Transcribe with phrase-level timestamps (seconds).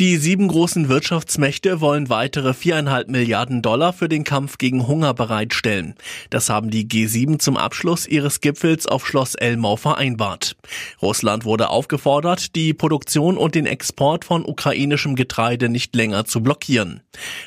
[0.00, 5.94] Die sieben großen Wirtschaftsmächte wollen weitere viereinhalb Milliarden Dollar für den Kampf gegen Hunger bereitstellen.
[6.30, 10.56] Das haben die G7 zum Abschluss ihres Gipfels auf Schloss Elmau vereinbart.
[11.02, 17.02] Russland wurde aufgefordert, die Produktion und den Export von ukrainischem Getreide nicht länger zu blockieren.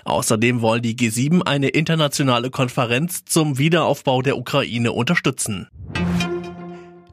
[0.06, 5.68] Außerdem wollen die G7 eine internationale Konferenz zum Wiederaufbau der Ukraine unterstützen.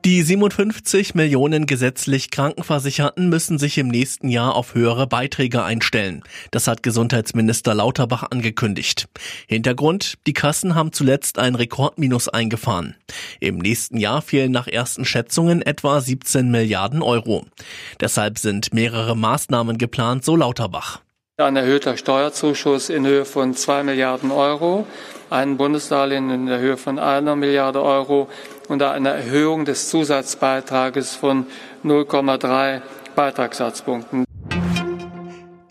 [0.05, 6.25] Die 57 Millionen gesetzlich Krankenversicherten müssen sich im nächsten Jahr auf höhere Beiträge einstellen.
[6.51, 9.07] Das hat Gesundheitsminister Lauterbach angekündigt.
[9.47, 12.97] Hintergrund, die Kassen haben zuletzt ein Rekordminus eingefahren.
[13.39, 17.47] Im nächsten Jahr fehlen nach ersten Schätzungen etwa 17 Milliarden Euro.
[18.01, 21.01] Deshalb sind mehrere Maßnahmen geplant, so Lauterbach.
[21.43, 24.87] Ein erhöhter Steuerzuschuss in Höhe von 2 Milliarden Euro,
[25.29, 28.29] ein Bundesdarlehen in der Höhe von einer Milliarde Euro
[28.69, 31.47] und eine Erhöhung des Zusatzbeitrages von
[31.83, 32.81] 0,3
[33.17, 34.25] Beitragssatzpunkten.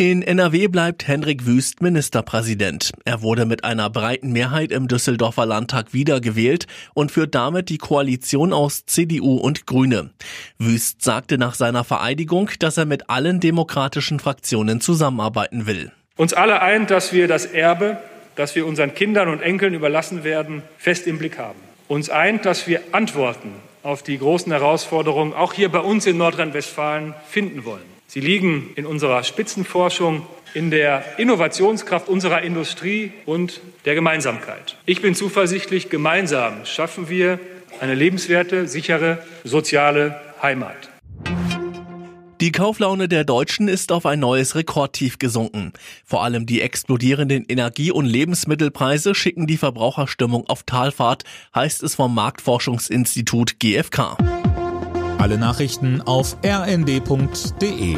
[0.01, 2.89] In NRW bleibt Hendrik Wüst Ministerpräsident.
[3.05, 8.51] Er wurde mit einer breiten Mehrheit im Düsseldorfer Landtag wiedergewählt und führt damit die Koalition
[8.51, 10.09] aus CDU und Grüne.
[10.57, 15.91] Wüst sagte nach seiner Vereidigung, dass er mit allen demokratischen Fraktionen zusammenarbeiten will.
[16.15, 17.97] Uns alle eint, dass wir das Erbe,
[18.35, 21.59] das wir unseren Kindern und Enkeln überlassen werden, fest im Blick haben.
[21.91, 23.51] Uns eint, dass wir Antworten
[23.83, 27.83] auf die großen Herausforderungen auch hier bei uns in Nordrhein-Westfalen finden wollen.
[28.07, 34.77] Sie liegen in unserer Spitzenforschung, in der Innovationskraft unserer Industrie und der Gemeinsamkeit.
[34.85, 37.41] Ich bin zuversichtlich, gemeinsam schaffen wir
[37.81, 40.89] eine lebenswerte, sichere, soziale Heimat.
[42.41, 45.73] Die Kauflaune der Deutschen ist auf ein neues Rekordtief gesunken.
[46.03, 52.15] Vor allem die explodierenden Energie- und Lebensmittelpreise schicken die Verbraucherstimmung auf Talfahrt, heißt es vom
[52.15, 54.17] Marktforschungsinstitut GfK.
[55.19, 57.97] Alle Nachrichten auf rnd.de